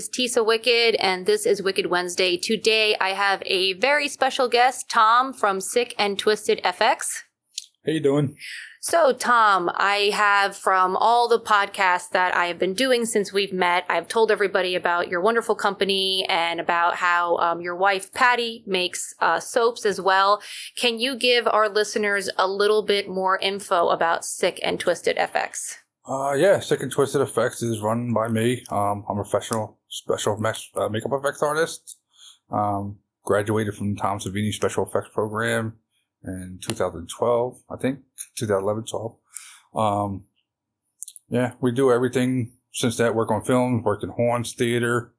[0.00, 2.38] It's Tisa Wicked, and this is Wicked Wednesday.
[2.38, 7.24] Today I have a very special guest, Tom from Sick and Twisted FX.
[7.84, 8.34] How you doing?
[8.80, 13.52] So, Tom, I have from all the podcasts that I have been doing since we've
[13.52, 18.64] met, I've told everybody about your wonderful company and about how um, your wife, Patty,
[18.66, 20.40] makes uh, soaps as well.
[20.78, 25.74] Can you give our listeners a little bit more info about Sick and Twisted FX?
[26.10, 28.64] Uh, yeah, Sick and Twisted Effects is run by me.
[28.68, 31.98] Um, I'm a professional special mesh, uh, makeup effects artist.
[32.50, 35.78] Um, graduated from Tom Savini Special Effects Program
[36.24, 38.00] in 2012, I think,
[38.36, 39.16] 2011, 12.
[39.76, 40.24] Um,
[41.28, 43.14] yeah, we do everything since that.
[43.14, 45.14] Work on films, worked in horns, theater,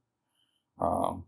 [0.81, 1.23] um,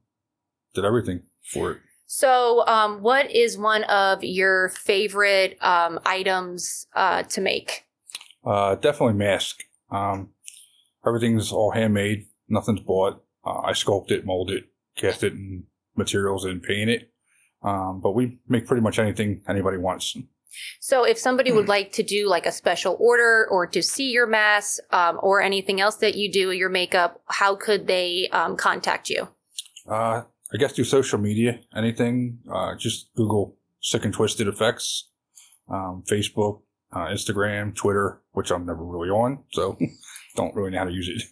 [0.74, 1.22] did everything
[1.54, 1.78] for it.
[2.06, 7.86] So, um, what is one of your favorite um, items uh, to make?
[8.46, 9.64] Uh, definitely mask.
[9.90, 10.30] Um,
[11.06, 12.28] everything's all handmade.
[12.50, 13.24] Nothing's bought.
[13.46, 14.66] Uh, I sculpt it, mold it,
[14.98, 15.64] cast it in
[15.96, 17.12] materials, and paint it.
[17.62, 20.18] Um, but we make pretty much anything anybody wants.
[20.80, 24.28] So, if somebody would like to do like a special order or to see your
[24.28, 29.10] mask um, or anything else that you do, your makeup, how could they um, contact
[29.10, 29.28] you?
[29.88, 32.40] Uh, I guess through social media, anything.
[32.52, 35.10] Uh, just Google Sick and Twisted Effects,
[35.70, 36.62] um, Facebook,
[36.94, 39.78] uh, Instagram, Twitter, which I'm never really on, so
[40.36, 41.24] don't really know how to use it.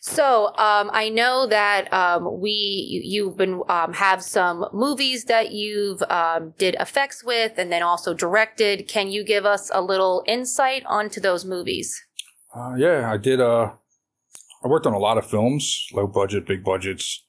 [0.00, 5.52] So, um, I know that um, we you, you've been um, have some movies that
[5.52, 8.88] you've um, did effects with, and then also directed.
[8.88, 12.02] Can you give us a little insight onto those movies?
[12.54, 13.40] Uh, yeah, I did.
[13.40, 13.70] Uh,
[14.62, 17.24] I worked on a lot of films, low budget, big budgets.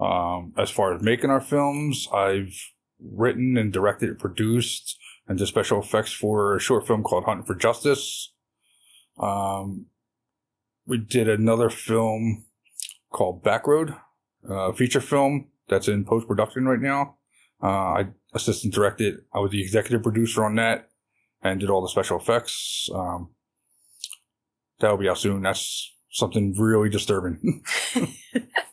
[0.00, 2.54] Um, as far as making our films, I've
[2.98, 7.46] written and directed and produced and did special effects for a short film called Hunting
[7.46, 8.32] for Justice.
[9.18, 9.86] Um,
[10.86, 12.44] we did another film
[13.10, 13.96] called Backroad,
[14.48, 17.16] a feature film that's in post production right now.
[17.62, 19.18] Uh, I assistant directed.
[19.32, 20.90] I was the executive producer on that
[21.42, 22.88] and did all the special effects.
[22.92, 23.30] Um,
[24.80, 25.42] that'll be out soon.
[25.42, 27.62] That's something really disturbing.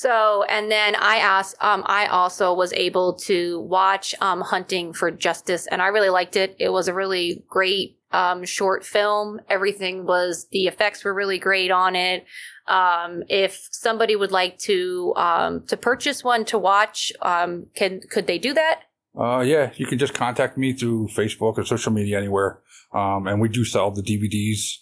[0.00, 5.10] So, and then I asked, um, I also was able to watch um, Hunting for
[5.10, 6.56] Justice, and I really liked it.
[6.58, 9.42] It was a really great um, short film.
[9.50, 12.24] Everything was, the effects were really great on it.
[12.66, 18.26] Um, if somebody would like to um, to purchase one to watch, um, can could
[18.26, 18.84] they do that?
[19.14, 22.60] Uh, yeah, you can just contact me through Facebook or social media anywhere.
[22.94, 24.78] Um, and we do sell the DVDs.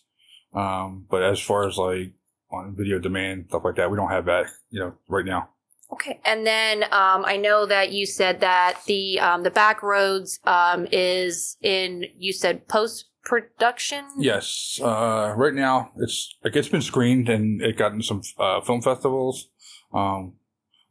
[0.54, 2.12] Um, but as far as like
[2.50, 5.50] on video demand, stuff like that, we don't have that, you know, right now.
[5.90, 10.38] Okay, and then um, I know that you said that the um, the back roads
[10.44, 14.04] um, is in you said post production.
[14.18, 14.80] Yes.
[14.82, 18.82] Uh, right now it's like it's been screened and it got in some uh, film
[18.82, 19.48] festivals.
[19.92, 20.34] Um,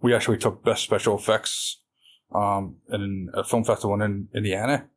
[0.01, 1.81] we actually took best special effects
[2.34, 4.88] um, in a film festival in Indiana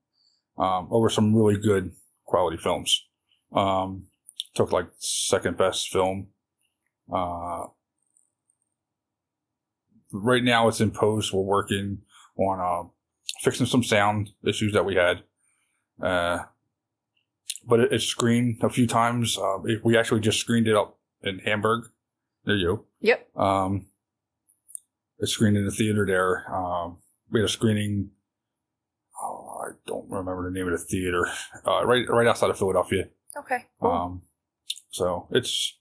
[0.59, 1.93] um, over some really good
[2.25, 3.07] quality films.
[3.53, 4.07] Um,
[4.55, 6.29] took like second best film.
[7.13, 7.67] Uh,
[10.13, 11.33] right now it's in post.
[11.33, 12.03] We're working
[12.37, 12.89] on uh,
[13.41, 15.23] fixing some sound issues that we had.
[16.03, 16.45] Uh,
[17.67, 19.39] but it, it's screened a few times.
[19.39, 21.85] Uh, it, we actually just screened it up in Hamburg.
[22.45, 22.85] There you go.
[23.01, 23.37] Yep.
[23.37, 23.87] Um,
[25.19, 26.53] it's screened in the theater there.
[26.55, 26.99] Um,
[27.31, 28.11] we had a screening.
[29.23, 31.27] Oh, I don't remember the name of the theater.
[31.67, 33.09] Uh, right, right outside of Philadelphia.
[33.37, 33.67] Okay.
[33.81, 33.91] cool.
[33.91, 34.23] Um,
[34.91, 35.79] so it's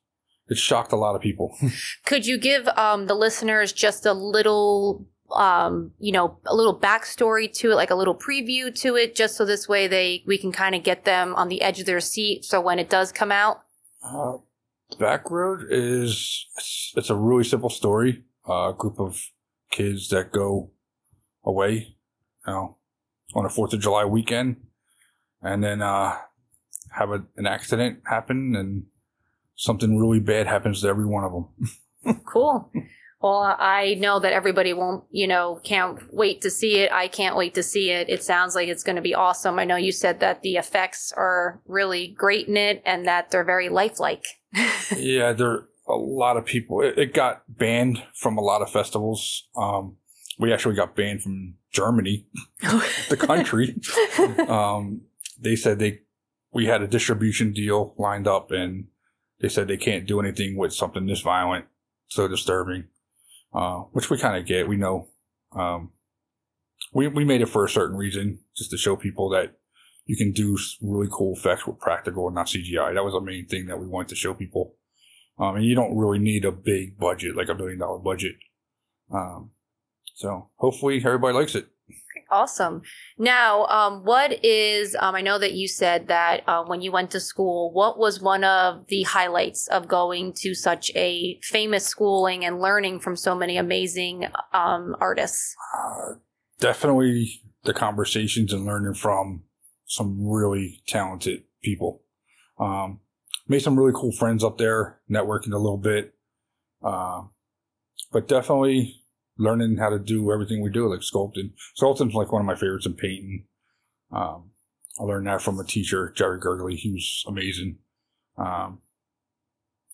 [0.49, 1.55] it's shocked a lot of people.
[2.05, 7.51] Could you give um, the listeners just a little, um, you know, a little backstory
[7.53, 10.51] to it, like a little preview to it, just so this way they we can
[10.51, 12.43] kind of get them on the edge of their seat.
[12.46, 13.61] So when it does come out,
[14.03, 14.37] Uh,
[14.97, 18.23] Backroad is it's, it's a really simple story.
[18.47, 19.22] Uh, a group of
[19.69, 20.72] kids that go
[21.45, 21.95] away,
[22.47, 22.78] you know,
[23.35, 24.55] on a Fourth of July weekend,
[25.43, 26.17] and then uh,
[26.93, 28.85] have a, an accident happen, and
[29.59, 32.22] something really bad happens to every one of them.
[32.26, 32.72] cool.
[33.22, 36.94] Well, I know that everybody won't, you know, can't wait to see it.
[36.94, 38.08] I can't wait to see it.
[38.09, 39.59] It sounds like it's going to be awesome.
[39.59, 43.44] I know you said that the effects are really great in it and that they're
[43.44, 44.23] very lifelike.
[44.96, 46.82] yeah, they're a lot of people.
[46.82, 49.50] It, it got banned from a lot of festivals.
[49.58, 49.97] Um,
[50.38, 52.28] we actually got banned from Germany,
[53.09, 53.76] the country.
[54.47, 55.02] um,
[55.38, 56.00] they said they
[56.53, 58.88] we had a distribution deal lined up, and
[59.40, 61.66] they said they can't do anything with something this violent,
[62.08, 62.86] so disturbing.
[63.53, 64.68] Uh, which we kind of get.
[64.68, 65.08] We know.
[65.56, 65.91] Um,
[66.94, 69.56] we we made it for a certain reason, just to show people that
[70.06, 72.94] you can do really cool effects with practical and not CGI.
[72.94, 74.76] That was the main thing that we wanted to show people.
[75.40, 78.36] Um, and you don't really need a big budget, like a billion dollar budget.
[79.14, 79.52] Um,
[80.16, 81.68] so hopefully everybody likes it.
[82.32, 82.84] Awesome.
[83.18, 87.09] Now, um, what is, um, I know that you said that uh, when you went
[87.12, 92.46] to school, what was one of the highlights of going to such a famous schooling
[92.46, 95.56] and learning from so many amazing um, artists?
[95.76, 96.14] Uh,
[96.59, 99.44] definitely the conversations and learning from
[99.86, 102.03] some really talented people.
[102.59, 103.00] Um,
[103.47, 106.14] made some really cool friends up there, networking a little bit.
[106.84, 107.24] Uh,
[108.12, 108.98] but definitely
[109.40, 111.53] learning how to do everything we do, like sculpting.
[111.76, 113.46] Sculpting's like one of my favorites in painting.
[114.12, 114.52] Um,
[115.00, 116.76] I learned that from a teacher, Jerry Gergely.
[116.76, 117.78] He was amazing.
[118.38, 118.82] Um,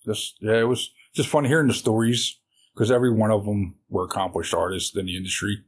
[0.04, 2.38] just, yeah, it was just fun hearing the stories
[2.74, 5.64] because every one of them were accomplished artists in the industry.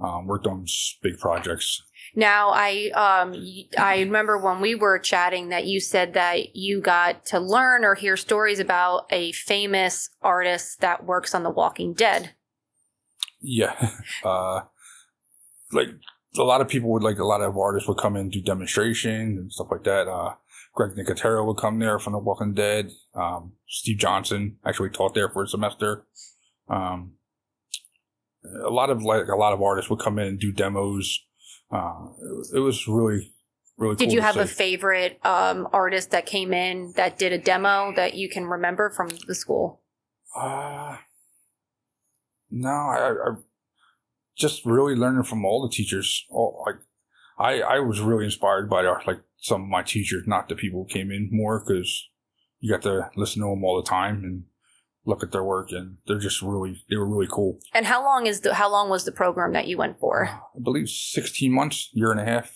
[0.00, 0.66] Um, worked on
[1.02, 1.80] big projects.
[2.16, 3.34] Now, I um,
[3.78, 7.94] I remember when we were chatting that you said that you got to learn or
[7.94, 12.34] hear stories about a famous artist that works on The Walking Dead.
[13.44, 13.90] Yeah.
[14.24, 14.62] Uh,
[15.72, 15.88] like
[16.38, 19.38] a lot of people would like a lot of artists would come in do demonstrations
[19.38, 20.08] and stuff like that.
[20.08, 20.34] Uh,
[20.72, 22.90] Greg Nicotero would come there from The Walking Dead.
[23.14, 26.06] Um, Steve Johnson actually taught there for a semester.
[26.68, 27.12] Um,
[28.64, 31.20] a lot of like a lot of artists would come in and do demos.
[31.70, 33.32] Uh, it, it was really
[33.76, 33.96] really.
[33.96, 37.92] Did cool you have a favorite um, artist that came in that did a demo
[37.94, 39.82] that you can remember from the school?
[40.34, 40.96] Uh,
[42.54, 43.34] no, I, I
[44.36, 46.24] just really learning from all the teachers.
[46.30, 46.76] All like,
[47.38, 50.84] I I was really inspired by our, like some of my teachers, not the people
[50.84, 52.08] who came in more because
[52.60, 54.44] you got to listen to them all the time and
[55.04, 57.58] look at their work, and they're just really they were really cool.
[57.72, 60.28] And how long is the how long was the program that you went for?
[60.28, 62.54] I believe sixteen months, year and a half.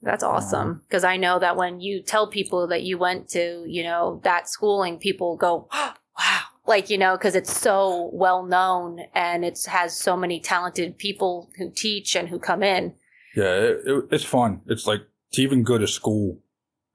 [0.00, 0.78] That's awesome mm-hmm.
[0.88, 4.48] because I know that when you tell people that you went to, you know, that
[4.48, 6.42] schooling, people go, "Wow!"
[6.72, 11.50] Like you know, because it's so well known and it has so many talented people
[11.58, 12.94] who teach and who come in.
[13.36, 14.62] Yeah, it, it, it's fun.
[14.66, 15.02] It's like
[15.32, 16.38] to even go to school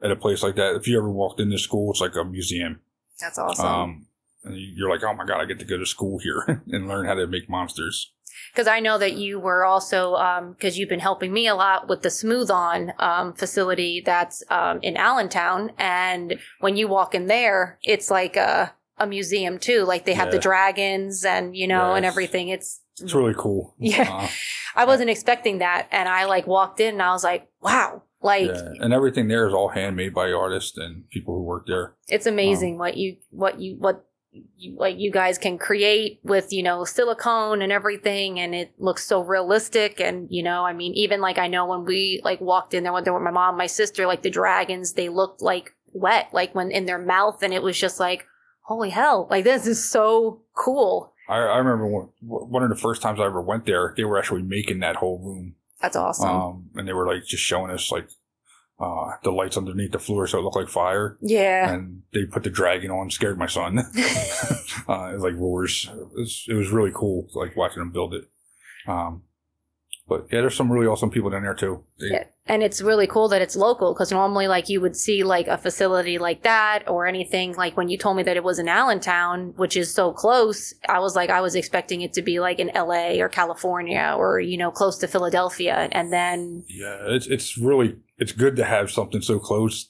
[0.01, 0.75] at a place like that.
[0.77, 2.79] If you ever walked into school, it's like a museum.
[3.19, 3.65] That's awesome.
[3.67, 4.05] Um,
[4.43, 7.05] and you're like, oh my god, I get to go to school here and learn
[7.05, 8.11] how to make monsters.
[8.51, 12.01] Because I know that you were also because you've been helping me a lot with
[12.01, 17.77] the Smooth On um, facility that's um, in Allentown, and when you walk in there,
[17.83, 19.83] it's like a a museum too.
[19.83, 22.49] Like they have the dragons and you know and everything.
[22.49, 23.75] It's It's really cool.
[23.79, 24.29] Yeah.
[24.75, 28.47] I wasn't expecting that, and I like walked in and I was like, wow, like
[28.47, 28.73] yeah.
[28.79, 31.95] And everything there is all handmade by artists and people who work there.
[32.07, 36.61] it's amazing what you what you what you, like you guys can create with you
[36.61, 41.21] know silicone and everything and it looks so realistic and you know i mean even
[41.21, 43.65] like i know when we like walked in there went there with my mom my
[43.65, 47.63] sister like the dragons they looked like wet like when in their mouth and it
[47.63, 48.25] was just like
[48.67, 53.01] holy hell like this is so cool I, I remember one, one of the first
[53.01, 55.55] times I ever went there, they were actually making that whole room.
[55.81, 58.07] that's awesome Um, and they were like just showing us like
[58.79, 61.17] uh, the lights underneath the floor so it looked like fire.
[61.21, 63.77] yeah And they put the dragon on, scared my son.
[64.87, 65.89] uh, it was like roars.
[65.91, 68.25] It was, it was really cool, like watching them build it.
[68.87, 69.23] Um,
[70.07, 71.83] but yeah, there's some really awesome people down there too.
[71.99, 72.23] They, Yeah.
[72.47, 75.57] And it's really cool that it's local because normally, like, you would see like a
[75.57, 77.55] facility like that or anything.
[77.55, 80.99] Like when you told me that it was in Allentown, which is so close, I
[80.99, 84.57] was like, I was expecting it to be like in LA or California or, you
[84.57, 85.89] know, close to Philadelphia.
[85.91, 89.89] And then, Yeah, it's it's really it's good to have something so close.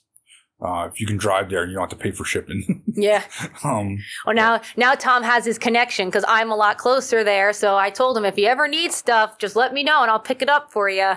[0.60, 2.82] Uh, if you can drive there and you don't have to pay for shipping.
[2.94, 3.22] yeah.
[3.62, 7.52] um, Well, now, now Tom has his connection because I'm a lot closer there.
[7.52, 10.18] So I told him if he ever needs stuff, just let me know and I'll
[10.18, 11.12] pick it up for you.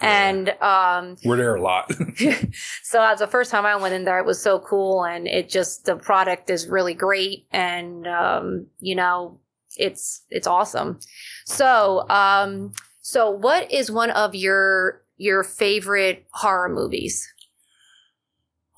[0.00, 1.92] And, um, we're there a lot.
[2.82, 5.48] so as the first time I went in there, it was so cool, and it
[5.48, 9.38] just the product is really great, and um, you know,
[9.76, 11.00] it's it's awesome.
[11.44, 17.28] So, um, so what is one of your your favorite horror movies?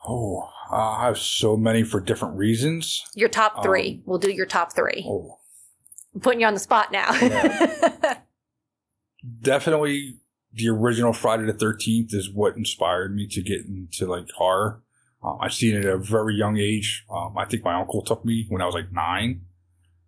[0.06, 3.04] Oh, uh, I have so many for different reasons.
[3.14, 4.02] Your top Um, three.
[4.06, 5.04] we'll do your top three.
[5.08, 5.38] Oh,
[6.14, 7.10] I'm putting you on the spot now.
[9.42, 10.18] definitely
[10.52, 14.82] the original Friday the Thirteenth is what inspired me to get into like horror.
[15.22, 17.04] Um, I've seen it at a very young age.
[17.10, 19.42] Um, I think my uncle took me when I was like nine,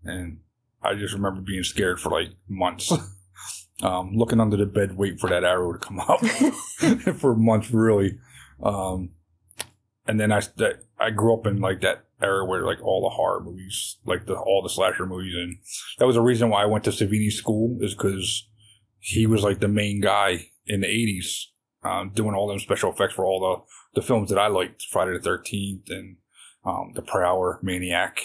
[0.03, 0.41] and
[0.83, 2.93] I just remember being scared for like months.
[3.83, 6.21] um, looking under the bed, waiting for that arrow to come up
[7.21, 8.19] for months, really.
[8.63, 9.11] Um,
[10.06, 13.14] and then I that, I grew up in like that era where like all the
[13.14, 15.58] horror movies, like the all the slasher movies, and
[15.99, 18.49] that was the reason why I went to Savini school is because
[18.99, 23.14] he was like the main guy in the eighties, um, doing all them special effects
[23.14, 26.16] for all the the films that I liked, Friday the Thirteenth and
[26.64, 28.20] um, The Prowler, Maniac.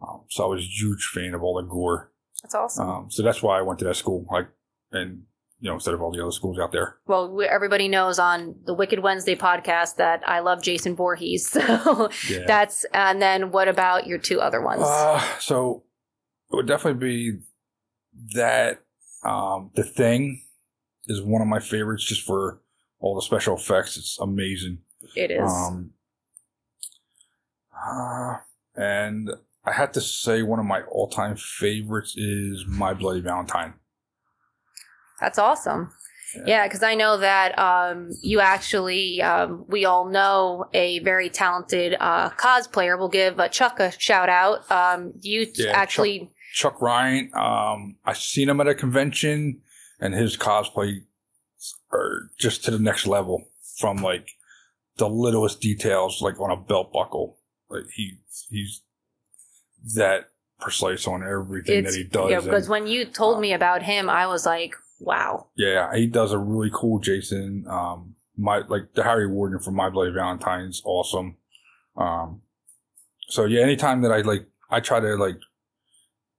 [0.00, 2.12] Um, so I was a huge fan of all the gore.
[2.42, 2.88] That's awesome.
[2.88, 4.48] Um, so that's why I went to that school, like,
[4.92, 5.22] and
[5.66, 6.96] you know, instead of all the other schools out there.
[7.08, 11.50] well, we, everybody knows on the Wicked Wednesday podcast that I love Jason Voorhees.
[11.66, 12.44] So Yeah.
[12.46, 14.82] that's, and then what about your two other ones?
[14.84, 15.82] Uh, so
[16.52, 17.00] it would definitely
[17.32, 17.38] be
[18.34, 18.78] that.
[19.24, 20.42] Um, the thing
[21.08, 22.60] is one of my favorites, just for
[23.00, 23.96] all the special effects.
[23.96, 24.78] It's amazing.
[25.16, 25.50] it is.
[25.50, 25.90] Um,
[27.74, 28.34] uh,
[28.76, 29.30] and
[29.64, 33.74] I had to say one of my all-time favorites is My Bloody Valentine.
[35.20, 35.92] That's awesome.
[36.44, 36.66] Yeah.
[36.66, 42.30] Because I know that um, you actually, um, we all know a very talented uh,
[42.30, 42.98] cosplayer.
[42.98, 44.70] We'll give uh, Chuck a shout out.
[44.70, 47.30] Um, you Yeah, actually, Chuck Ryan.
[47.34, 49.60] Um, I seen him at a convention,
[50.00, 51.02] and his cosplay
[51.92, 53.44] are just to the next level.
[53.78, 54.30] From like
[54.96, 58.18] the littlest details, like on a belt buckle, like he
[58.48, 58.82] he's
[59.94, 62.30] that precise on everything it's that he does.
[62.30, 65.48] yeah, because when you told me about him, I was like, wow.
[65.56, 67.64] Yeah, he does a really cool Jason.
[67.68, 71.36] Um, my like the Harry Warden from My Bloody Valentine's awesome.
[71.96, 72.42] Um,
[73.28, 75.38] so yeah, anytime that I like, I try to like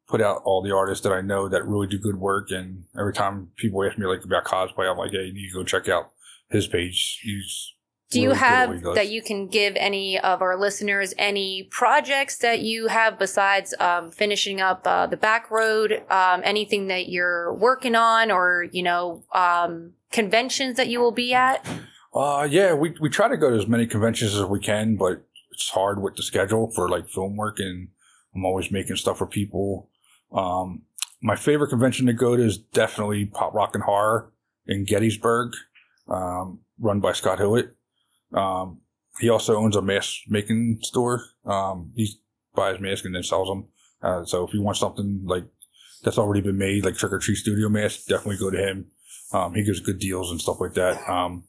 [0.07, 3.13] put out all the artists that I know that really do good work, and every
[3.13, 5.89] time people ask me like about cosplay, I'm like, hey, you need to go check
[5.89, 6.11] out
[6.49, 7.19] his page.
[7.23, 7.73] He's
[8.09, 12.61] Do you really have that you can give any of our listeners any projects that
[12.61, 16.03] you have besides um, finishing up uh, the back road?
[16.09, 21.33] Um, anything that you're working on, or you know, um, conventions that you will be
[21.33, 21.65] at?
[22.13, 25.23] Uh, yeah, we, we try to go to as many conventions as we can, but
[25.51, 27.89] it's hard with the schedule for like film work and
[28.35, 29.89] I'm always making stuff for people.
[30.31, 30.83] Um,
[31.21, 34.31] my favorite convention to go to is definitely Pop Rock and Horror
[34.67, 35.53] in Gettysburg,
[36.07, 37.76] um, run by Scott Hewitt.
[38.33, 38.81] Um,
[39.19, 41.23] he also owns a mask making store.
[41.45, 42.09] Um, he
[42.55, 43.67] buys masks and then sells them.
[44.01, 45.45] Uh, so if you want something like
[46.03, 48.91] that's already been made, like Trick or Treat Studio masks, definitely go to him.
[49.33, 51.09] Um, he gives good deals and stuff like that.
[51.09, 51.45] Um,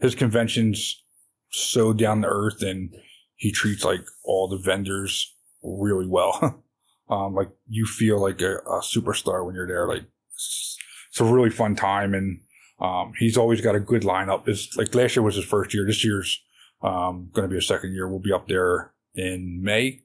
[0.00, 1.02] his convention's
[1.50, 2.94] so down to earth and
[3.36, 6.62] he treats like all the vendors really well.
[7.10, 9.88] um, like you feel like a, a superstar when you're there.
[9.88, 10.78] Like it's,
[11.10, 12.40] it's a really fun time and
[12.82, 14.48] um, he's always got a good lineup.
[14.48, 15.86] It's like last year was his first year.
[15.86, 16.42] This year's
[16.82, 18.08] um, going to be a second year.
[18.08, 20.02] We'll be up there in May,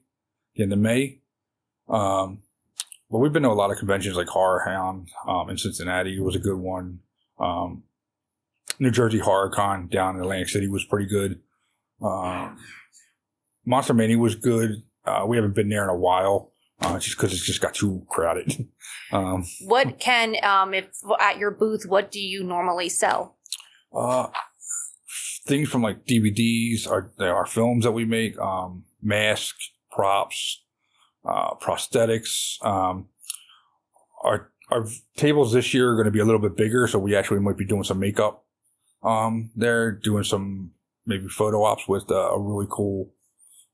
[0.54, 1.18] the end of May.
[1.88, 2.42] Um,
[3.10, 6.36] but we've been to a lot of conventions like Horror Hound um, in Cincinnati was
[6.36, 7.00] a good one.
[7.40, 7.82] Um,
[8.78, 11.40] New Jersey Horror Con down in Atlantic City was pretty good.
[12.00, 12.58] Um,
[13.66, 14.82] Monster Mania was good.
[15.04, 16.52] Uh, we haven't been there in a while,
[16.88, 18.68] uh, just because it's just got too crowded.
[19.12, 20.90] um, What can um, if
[21.20, 21.84] at your booth?
[21.86, 23.36] What do you normally sell?
[23.94, 24.28] uh,
[25.46, 30.62] things from like DVDs, our our films that we make, um, masks, props,
[31.24, 32.62] uh, prosthetics.
[32.64, 33.08] Um,
[34.22, 37.16] our our tables this year are going to be a little bit bigger, so we
[37.16, 38.44] actually might be doing some makeup.
[39.02, 40.72] Um, they're doing some
[41.06, 43.10] maybe photo ops with uh, a really cool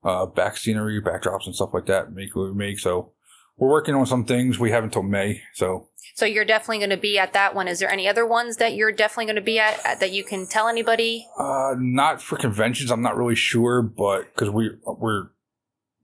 [0.05, 2.13] uh, back scenery, backdrops, and stuff like that.
[2.13, 2.79] Make what we make.
[2.79, 3.13] So
[3.57, 4.59] we're working on some things.
[4.59, 5.43] We have until May.
[5.55, 7.69] So So you're definitely going to be at that one.
[7.69, 10.25] Is there any other ones that you're definitely going to be at, at that you
[10.25, 11.27] can tell anybody?
[11.39, 12.91] Uh, not for conventions.
[12.91, 15.29] I'm not really sure, but because we we're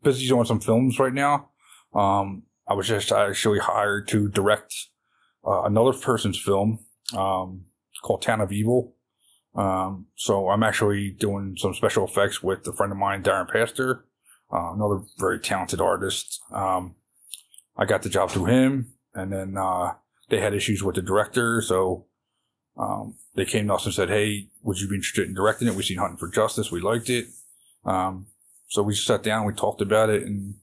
[0.02, 1.50] busy doing some films right now.
[1.95, 4.75] Um, I was just actually hired to direct
[5.47, 6.78] uh, another person's film
[7.16, 7.64] um,
[8.02, 8.95] called Town of Evil.
[9.54, 14.04] Um, so I'm actually doing some special effects with a friend of mine, Darren Pastor,
[14.52, 16.40] uh, another very talented artist.
[16.52, 16.95] Um,
[17.76, 19.95] I got the job through him, and then uh,
[20.28, 22.07] they had issues with the director, so
[22.76, 25.75] um, they came to us and said, "Hey, would you be interested in directing it?
[25.75, 26.71] We seen Hunting for Justice.
[26.71, 27.26] We liked it."
[27.85, 28.26] Um,
[28.69, 30.54] so we sat down, we talked about it, and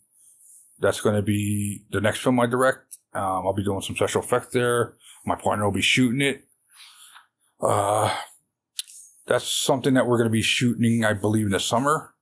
[0.80, 2.98] that's going to be the next film I direct.
[3.14, 4.94] Um, I'll be doing some special effects there.
[5.26, 6.46] My partner will be shooting it.
[7.60, 8.16] Uh,
[9.28, 12.14] that's something that we're going to be shooting, I believe, in the summer.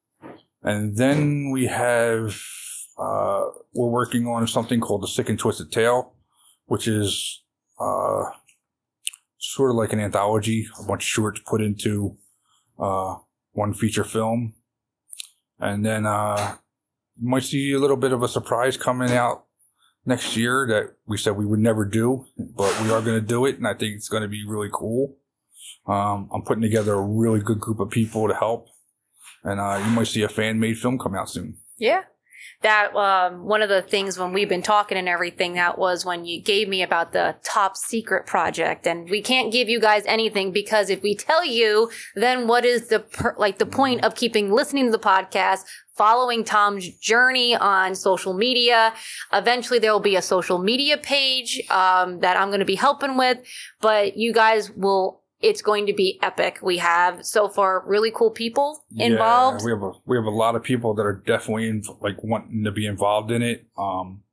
[0.64, 2.36] And then we have,
[2.98, 6.14] uh, we're working on something called The Sick and Twisted Tale,
[6.66, 7.44] which is,
[7.80, 8.24] uh,
[9.38, 12.18] sort of like an anthology, a bunch of shorts put into,
[12.80, 13.16] uh,
[13.54, 14.54] one feature film.
[15.60, 16.56] and then uh,
[17.22, 19.46] you might see a little bit of a surprise coming out
[20.06, 23.46] next year that we said we would never do, but we are going to do
[23.46, 25.18] it, and I think it's going to be really cool.
[25.88, 28.68] Um, I'm putting together a really good group of people to help,
[29.44, 31.58] and uh, you might see a fan made film come out soon.
[31.78, 32.04] Yeah.
[32.62, 36.26] That um, one of the things when we've been talking and everything, that was when
[36.26, 40.52] you gave me about the top secret project, and we can't give you guys anything
[40.52, 44.52] because if we tell you, then what is the per- like the point of keeping
[44.52, 45.66] listening to the podcast,
[45.96, 48.94] following Tom's journey on social media?
[49.32, 53.18] Eventually, there will be a social media page um, that I'm going to be helping
[53.18, 53.40] with,
[53.82, 56.60] but you guys will it's going to be epic.
[56.62, 59.62] We have so far really cool people involved.
[59.62, 62.24] Yeah, we have a we have a lot of people that are definitely in, like
[62.24, 63.68] wanting to be involved in it.
[63.78, 64.24] Um,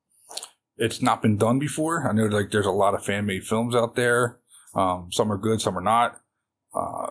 [0.77, 2.09] it's not been done before.
[2.09, 4.39] I know like there's a lot of fan made films out there.
[4.75, 6.21] Um, some are good, some are not.
[6.75, 7.11] Uh,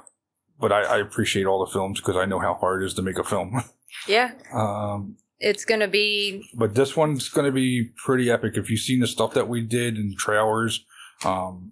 [0.59, 3.01] but I, I appreciate all the films because I know how hard it is to
[3.01, 3.63] make a film.
[4.07, 4.31] yeah.
[4.53, 8.53] um, it's gonna be but this one's gonna be pretty epic.
[8.55, 10.85] If you've seen the stuff that we did in trailers,
[11.25, 11.71] um,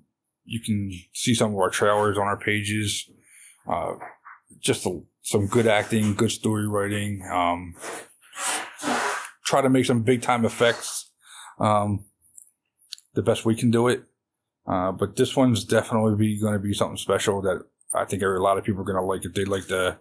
[0.50, 3.10] you can see some of our trailers on our pages.
[3.68, 3.94] Uh,
[4.60, 7.22] just a, some good acting, good story writing.
[7.32, 7.76] Um,
[9.46, 11.12] try to make some big time effects.
[11.60, 12.06] Um,
[13.14, 14.04] the best we can do it.
[14.66, 17.64] Uh, but this one's definitely be going to be something special that
[17.94, 19.98] I think a lot of people are going to like if they like the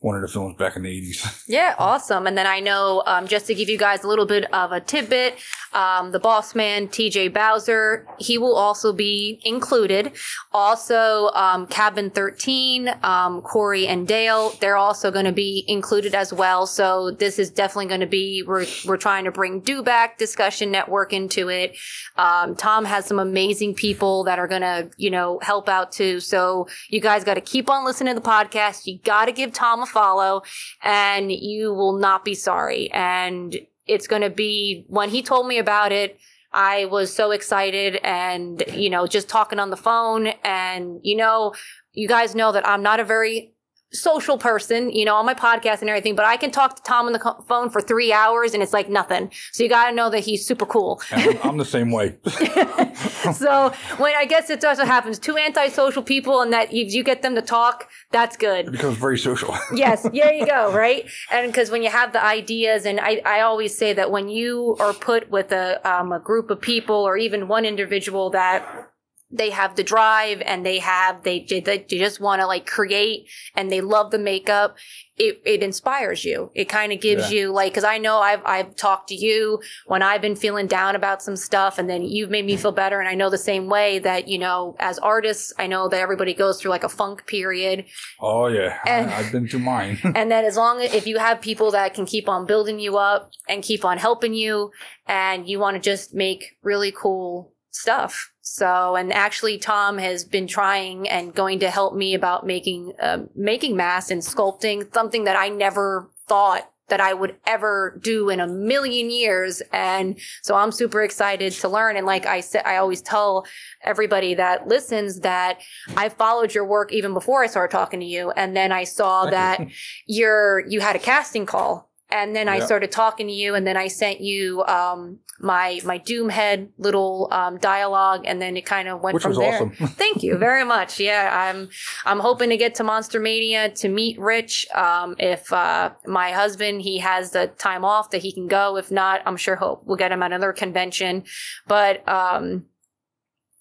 [0.00, 1.44] one of the films back in the 80s.
[1.48, 2.26] Yeah, awesome.
[2.26, 4.80] And then I know, um, just to give you guys a little bit of a
[4.80, 5.38] tidbit,
[5.72, 10.12] um, the boss man, TJ Bowser, he will also be included.
[10.52, 16.32] Also, um, Cabin 13, um, Corey and Dale, they're also going to be included as
[16.32, 16.66] well.
[16.66, 20.70] So this is definitely going to be, we're, we're trying to bring Do Back Discussion
[20.70, 21.76] Network into it.
[22.16, 26.18] Um, Tom has some amazing people that are going to, you know, help out too.
[26.20, 28.86] So you guys got to keep on listening to the podcast.
[28.86, 30.42] You got to give Tom a follow
[30.82, 32.90] and you will not be sorry.
[32.92, 36.18] And it's going to be when he told me about it,
[36.52, 40.28] I was so excited and, you know, just talking on the phone.
[40.42, 41.54] And, you know,
[41.92, 43.52] you guys know that I'm not a very
[43.92, 47.06] social person, you know, on my podcast and everything, but I can talk to Tom
[47.06, 49.30] on the co- phone for three hours and it's like nothing.
[49.52, 51.00] So you got to know that he's super cool.
[51.12, 52.16] I'm, I'm the same way.
[53.34, 57.22] so when I guess it also happens, two antisocial people and that if you get
[57.22, 58.66] them to talk, that's good.
[58.66, 59.56] It becomes very social.
[59.74, 61.08] yes, there you go, right?
[61.30, 64.76] And because when you have the ideas, and I, I always say that when you
[64.80, 68.90] are put with a, um, a group of people or even one individual that
[69.36, 73.70] they have the drive and they have they they just want to like create and
[73.70, 74.76] they love the makeup
[75.18, 76.50] it, it inspires you.
[76.54, 77.38] It kind of gives Yeah.
[77.38, 80.94] you like because i know i've i've talked to you when i've been feeling down
[80.94, 82.62] about some stuff and then you've made me mm-hmm.
[82.62, 83.00] feel better.
[83.00, 86.34] And i know the same way that you know as artists i know that everybody
[86.34, 87.86] goes through like a funk period.
[88.20, 89.98] Oh yeah, And- I, I've been through mine.
[90.14, 92.98] and then as long as if you have people that can keep on building you
[92.98, 94.70] up and keep on helping you
[95.06, 100.46] and you want to just make really cool stuff so and actually tom has been
[100.46, 105.36] trying and going to help me about making um, making masks and sculpting something that
[105.36, 109.60] i never thought that I would ever do in a million years.
[109.72, 111.96] And so I'm super excited to learn.
[111.96, 113.46] And like I said, I always tell
[113.82, 115.60] everybody that listens that
[115.96, 118.30] I followed your work even before I started talking to you.
[118.30, 119.66] And then I saw that
[120.06, 121.90] you're, you had a casting call.
[122.16, 122.66] And then I Yeah.
[122.66, 127.58] started talking to you, and then I sent you um, my my Doomhead little um,
[127.58, 129.54] dialogue, and then it kind of went Which from was there.
[129.62, 129.70] awesome.
[129.98, 130.98] Thank you very much.
[130.98, 131.68] Yeah, I'm
[132.06, 134.66] I'm hoping to get to Monster Mania to meet Rich.
[134.74, 138.76] Um, if uh, my husband he has the time off that he can go.
[138.76, 141.24] If not, I'm sure hope we'll get him at another convention.
[141.66, 142.66] But um,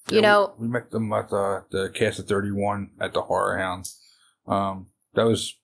[0.07, 3.23] you Yeah, know, we, we met them at the, the cast of 31 at the
[3.23, 3.89] Horror Hound.
[4.47, 5.55] Um, that was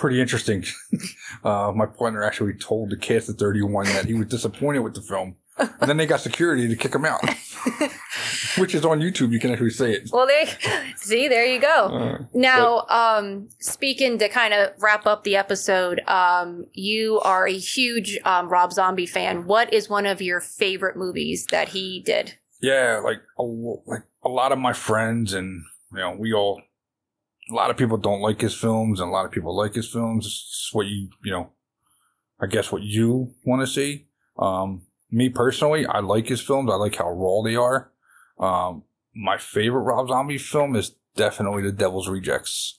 [0.00, 0.64] pretty interesting.
[1.44, 5.02] uh, my partner actually told the cast of 31 that he was disappointed with the
[5.02, 5.36] film.
[5.58, 7.20] And then they got security to kick him out,
[8.56, 9.30] which is on YouTube.
[9.30, 10.08] You can actually say it.
[10.10, 10.48] well, they
[10.96, 11.84] see there you go.
[11.88, 17.52] Uh, Now, um, speaking to kind of wrap up the episode, um, you are a
[17.52, 19.46] huge um, Rob Zombie fan.
[19.46, 22.36] What is one of your favorite movies that he did?
[22.62, 26.62] yeah, like a, like a lot of my friends and you know we all
[27.50, 29.88] a lot of people don't like his films and a lot of people like his
[29.88, 30.26] films.
[30.26, 31.50] It's what you you know,
[32.40, 34.06] I guess what you want to see.
[34.38, 36.70] Um, me personally, I like his films.
[36.70, 37.90] I like how raw they are.
[38.38, 38.84] Um,
[39.14, 42.78] my favorite Rob Zombie film is definitely The Devil's Rejects.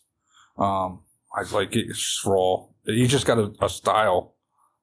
[0.58, 1.04] Um,
[1.36, 1.88] I like it.
[1.90, 2.66] It's raw.
[2.86, 4.34] He just got a, a style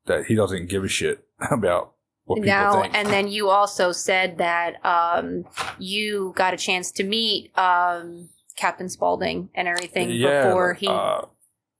[0.07, 2.95] that he doesn't give a shit about what people now, think.
[2.95, 5.45] and then you also said that um,
[5.79, 10.11] you got a chance to meet um, Captain Spaulding and everything
[10.43, 11.23] before he uh,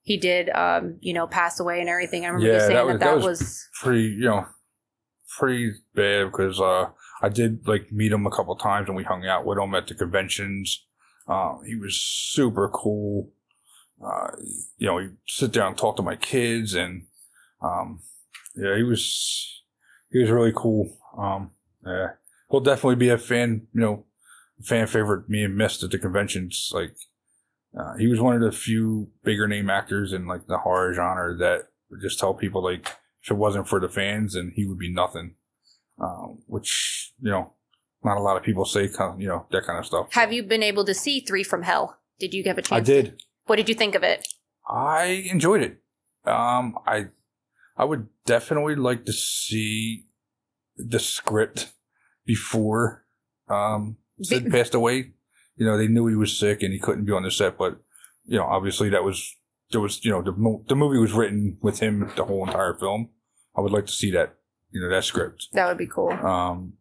[0.03, 2.25] he did, um, you know, pass away and everything.
[2.25, 4.47] I remember you saying that that was- that, that was, was- pretty, you know,
[5.39, 6.87] pretty bad because uh,
[7.21, 9.87] I did like meet him a couple times and we hung out with him at
[9.87, 10.87] the conventions.
[11.27, 13.33] Um, he was super cool.
[14.03, 14.31] Uh,
[14.79, 17.07] you know, he sit down and talk to my kids and
[17.61, 18.01] um,
[18.57, 19.63] yeah, he was
[20.11, 20.97] he was really cool.
[21.19, 21.51] Um,
[21.85, 22.13] yeah,
[22.51, 23.67] he'll definitely be a fan.
[23.75, 24.05] You know,
[24.63, 25.29] fan favorite.
[25.29, 26.71] Me and missed at the conventions.
[26.73, 26.95] Like,
[27.79, 31.37] uh, he was one of the few bigger name actors in like the horror genre
[31.37, 32.87] that would just tell people like
[33.23, 35.35] if it wasn't for the fans, then he would be nothing.
[36.01, 37.53] Um, which you know,
[38.05, 38.89] not a lot of people say.
[38.89, 40.09] Kind of, you know that kind of stuff.
[40.13, 41.99] have you been able to see Three from Hell?
[42.19, 42.81] Did you have a chance?
[42.81, 43.21] I did.
[43.47, 44.27] What did you think of it?
[44.69, 45.79] I enjoyed it.
[46.25, 47.07] Um, I
[47.77, 50.05] I would definitely like to see
[50.77, 51.73] the script
[52.25, 53.05] before
[53.49, 55.13] um Sid passed away.
[55.57, 57.81] You know, they knew he was sick and he couldn't be on the set, but
[58.25, 59.37] you know, obviously that was
[59.71, 63.11] there was you know the the movie was written with him the whole entire film.
[63.57, 64.35] I would like to see that
[64.71, 65.49] you know that script.
[65.53, 66.13] That would be cool.
[66.13, 66.75] Um,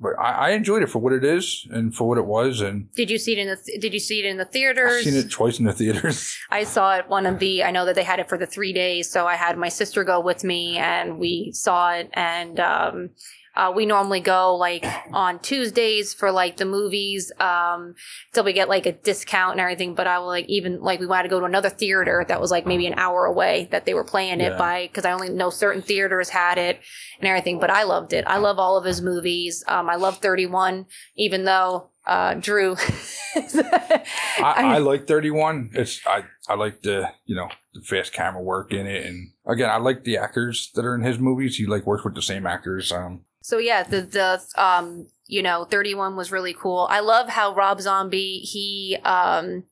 [0.00, 2.90] but I, I enjoyed it for what it is and for what it was, and
[2.94, 4.92] Did you see it in the th- Did you see it in the theaters?
[4.98, 6.38] I've seen it twice in the theaters.
[6.50, 7.64] I saw it one of the.
[7.64, 10.02] I know that they had it for the three days, so I had my sister
[10.04, 12.08] go with me, and we saw it.
[12.14, 13.10] And um,
[13.56, 17.94] uh, we normally go like on Tuesdays for like the movies, um,
[18.32, 19.94] so we get like a discount and everything.
[19.94, 22.50] But I will like even like we wanted to go to another theater that was
[22.50, 24.58] like maybe an hour away that they were playing it Yeah.
[24.58, 26.80] by because I only know certain theaters had it
[27.18, 27.58] and everything.
[27.58, 28.24] But I loved it.
[28.26, 29.64] I love all of his movies.
[29.66, 30.86] Um, I love Thirty One,
[31.16, 32.76] even though uh, Drew.
[33.36, 34.02] I,
[34.42, 35.70] I like 31.
[35.74, 39.70] It's I I like the you know the fast camera work in it, and again
[39.70, 41.56] I like the actors that are in his movies.
[41.56, 42.90] He like works with the same actors.
[42.92, 46.88] Um, So yeah, the the um you know, 31 was really cool.
[46.90, 49.64] I love how Rob Zombie he um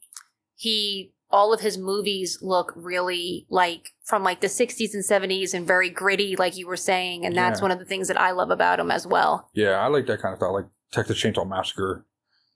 [0.55, 5.67] he all of his movies look really like from like the 60s and 70s and
[5.67, 7.65] very gritty like you were saying and that's Yeah.
[7.65, 9.51] one of the things that I love about him as well.
[9.53, 12.07] yeah, I like that kind of style, like Texas Chainsaw Massacre,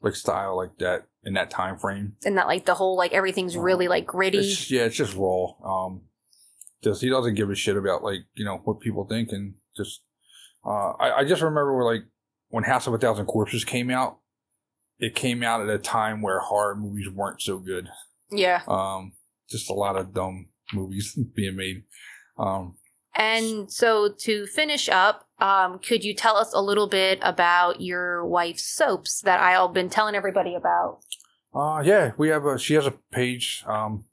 [0.00, 2.14] like style like that in that time frame.
[2.24, 4.38] And that like the whole like everything's really like gritty.
[4.38, 5.48] It's, yeah, it's just raw.
[5.62, 6.02] Um,
[6.82, 10.00] just he doesn't give a shit about like you know what people think, and just
[10.64, 12.02] uh, I, I just remember like
[12.48, 14.18] when House of a Thousand Corpses came out,
[14.98, 17.88] it came out at a time where horror movies weren't so good.
[18.30, 18.62] Yeah.
[18.68, 19.12] Um,
[19.50, 21.82] just a lot of dumb movies being made.
[22.38, 22.76] Um,
[23.14, 28.24] And so to finish up, um, could you tell us a little bit about your
[28.24, 31.00] wife's soaps that I've been telling everybody about?
[31.54, 33.62] uh, yeah, we have a, she has a page.
[33.66, 34.04] Um,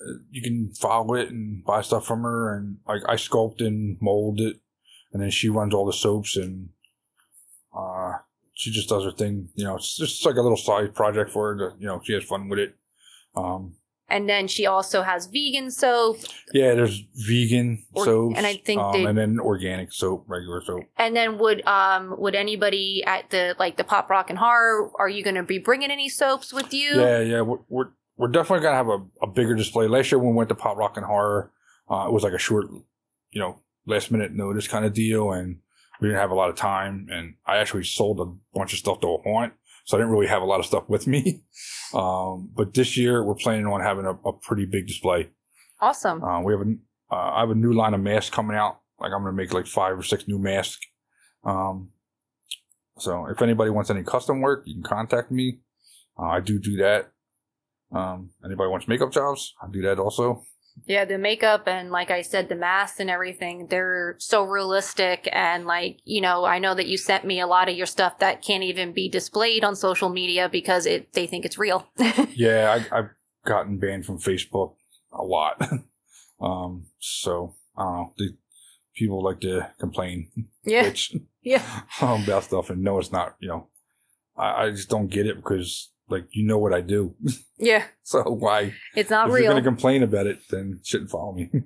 [0.00, 3.96] uh, you can follow it and buy stuff from her and like I sculpt and
[4.00, 4.58] mold it
[5.12, 6.70] and then she runs all the soaps and,
[7.76, 8.12] uh,
[8.54, 9.50] she just does her thing.
[9.54, 12.12] You know, it's just like a little side project for her to, you know, she
[12.14, 12.74] has fun with it.
[13.36, 13.74] Um,
[14.08, 16.16] And then she also has vegan soap.
[16.52, 18.36] yeah, there's vegan Or- soaps.
[18.36, 20.84] and I think um, they- and then organic soap, regular soap.
[20.96, 25.08] And then would um would anybody at the like the pop rock and horror are
[25.10, 26.98] you going to be bringing any soaps with you?
[27.00, 29.86] Yeah, yeah, we're we're, we're definitely gonna have a, a bigger display.
[29.86, 31.52] Last year when we went to Pop Rock and Horror,
[31.88, 32.66] uh, it was like a short,
[33.30, 35.58] you know, last minute notice kind of deal, and
[36.00, 37.08] we didn't have a lot of time.
[37.10, 40.28] And I actually sold a bunch of stuff to a haunt, so I didn't really
[40.28, 41.42] have a lot of stuff with me.
[41.94, 45.30] Um, but this year we're planning on having a, a pretty big display.
[45.80, 46.22] Awesome.
[46.22, 46.74] Uh, we have a
[47.10, 48.80] uh, I have a new line of masks coming out.
[49.00, 50.84] Like I'm gonna make like five or six new masks.
[51.44, 51.92] Um,
[52.98, 55.60] so if anybody wants any custom work, you can contact me.
[56.18, 57.10] Uh, I do do that.
[57.90, 60.42] Um, anybody wants makeup jobs, I do that also.
[60.86, 65.28] Yeah, the makeup and like I said, the masks and everything, they're so realistic.
[65.32, 68.18] And like, you know, I know that you sent me a lot of your stuff
[68.18, 71.88] that can't even be displayed on social media because it they think it's real.
[72.34, 73.10] Yeah, I, I've
[73.44, 74.74] gotten banned from Facebook
[75.12, 75.60] a lot.
[76.40, 78.12] um, so I don't know.
[78.16, 78.36] The,
[78.94, 80.28] people like to complain,
[80.64, 80.84] yeah.
[80.84, 81.62] bitch, Yeah.
[82.00, 83.36] about stuff, and no, it's not.
[83.38, 83.68] You know,
[84.36, 87.14] I, I just don't get it because like you know what I do,
[87.58, 87.84] Yeah.
[88.02, 88.74] so why?
[88.94, 89.44] It's not if real.
[89.44, 91.50] you're going to complain about it, then shouldn't follow me.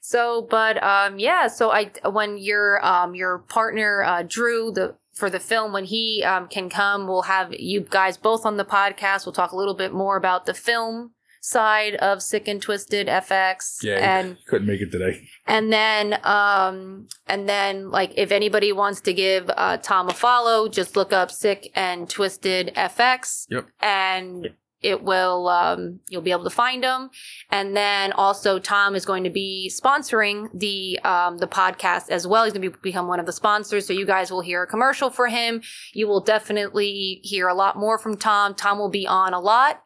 [0.00, 1.48] So, but um, yeah.
[1.48, 6.24] So I when your um your partner uh, Drew the for the film when he
[6.24, 9.26] um can come, we'll have you guys both on the podcast.
[9.26, 13.82] We'll talk a little bit more about the film side of Sick and Twisted FX.
[13.82, 15.28] yeah, and couldn't make it today.
[15.46, 20.68] and then um and then like if anybody wants to give uh Tom a follow,
[20.68, 23.46] just look up Sick and Twisted FX.
[23.50, 23.66] Yep.
[23.80, 24.50] And
[24.82, 27.10] it will um, you'll be able to find them
[27.50, 32.44] and then also tom is going to be sponsoring the um, the podcast as well.
[32.44, 34.66] He's going to be, become one of the sponsors so you guys will hear a
[34.66, 35.62] commercial for him.
[35.92, 38.54] You will definitely hear a lot more from tom.
[38.54, 39.82] Tom will be on a lot.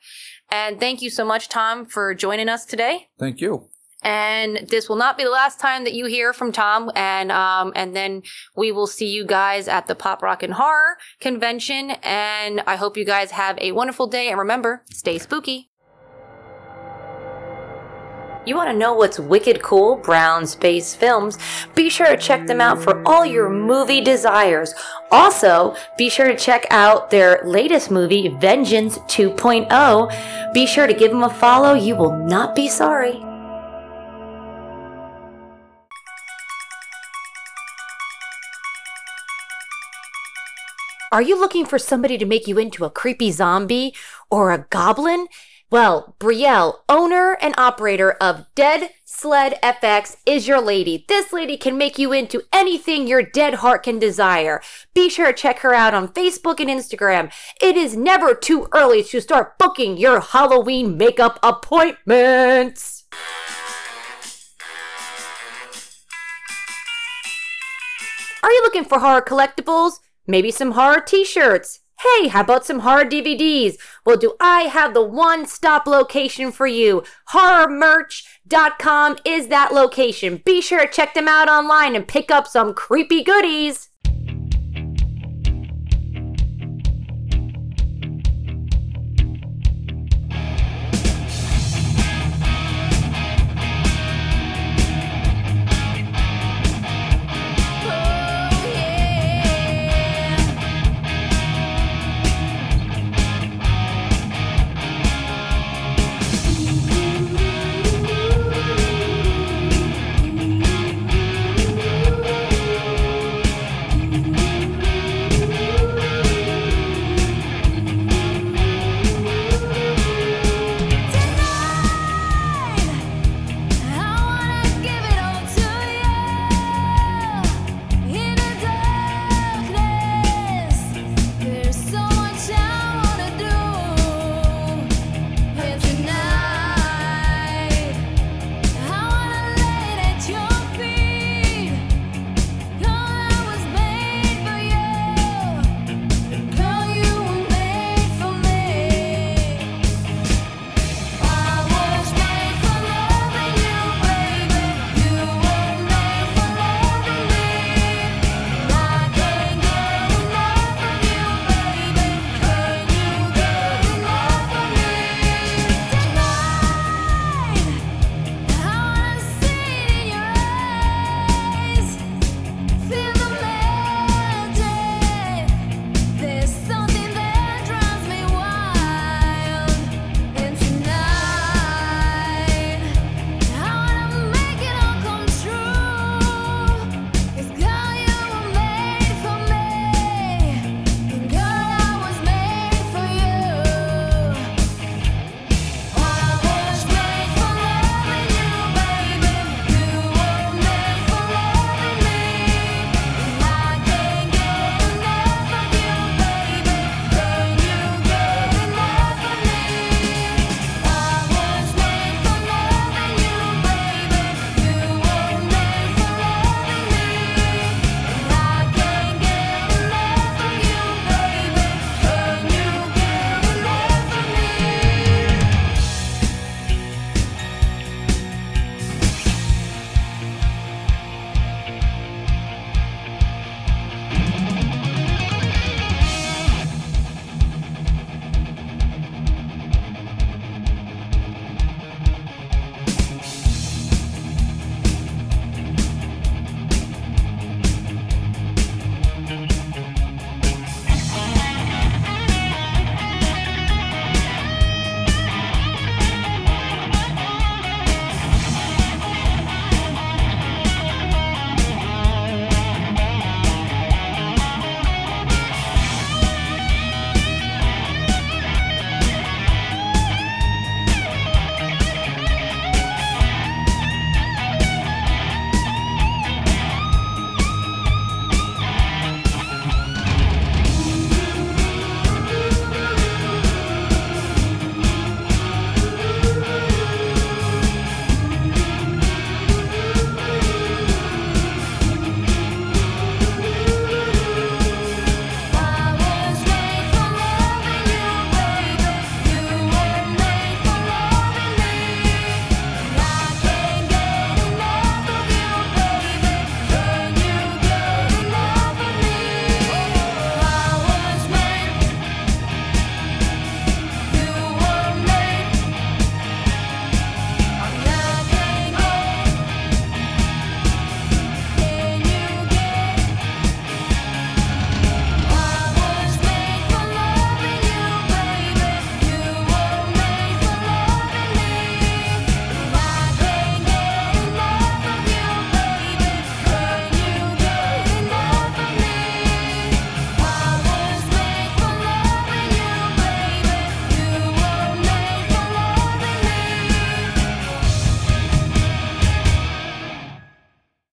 [0.50, 3.08] And thank you so much tom for joining us today.
[3.18, 3.71] Thank you.
[4.02, 6.90] And this will not be the last time that you hear from Tom.
[6.94, 8.22] And um, and then
[8.56, 11.92] we will see you guys at the Pop Rock and Horror convention.
[12.02, 14.28] And I hope you guys have a wonderful day.
[14.28, 15.68] And remember, stay spooky.
[18.44, 19.94] You want to know what's wicked cool?
[19.94, 21.38] Brown Space Films.
[21.76, 24.74] Be sure to check them out for all your movie desires.
[25.12, 30.52] Also, be sure to check out their latest movie, Vengeance 2.0.
[30.52, 31.74] Be sure to give them a follow.
[31.74, 33.22] You will not be sorry.
[41.12, 43.94] Are you looking for somebody to make you into a creepy zombie
[44.30, 45.26] or a goblin?
[45.70, 51.04] Well, Brielle, owner and operator of Dead Sled FX, is your lady.
[51.08, 54.62] This lady can make you into anything your dead heart can desire.
[54.94, 57.30] Be sure to check her out on Facebook and Instagram.
[57.60, 63.04] It is never too early to start booking your Halloween makeup appointments.
[68.42, 69.98] Are you looking for horror collectibles?
[70.26, 71.80] Maybe some horror t shirts?
[72.00, 73.76] Hey, how about some horror DVDs?
[74.04, 77.04] Well, do I have the one stop location for you?
[77.30, 80.42] HorrorMerch.com is that location.
[80.44, 83.88] Be sure to check them out online and pick up some creepy goodies.